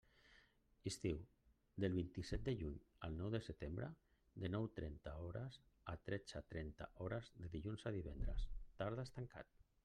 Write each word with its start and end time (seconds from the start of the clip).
Estiu: 0.91 1.17
del 1.83 1.97
vint-i-set 1.97 2.47
de 2.47 2.55
juny 2.61 2.79
al 3.07 3.17
nou 3.19 3.29
de 3.35 3.41
setembre, 3.49 3.89
de 4.45 4.51
nou 4.55 4.65
trenta 4.79 5.13
hores 5.27 5.61
a 5.95 5.95
tretze 6.09 6.43
trenta 6.55 6.89
hores 7.03 7.31
de 7.43 7.53
dilluns 7.59 7.87
a 7.91 7.95
divendres, 7.99 8.49
tardes 8.83 9.17
tancat. 9.21 9.63